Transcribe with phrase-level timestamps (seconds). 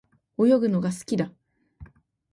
[0.39, 1.31] 泳ぐのが好きだ。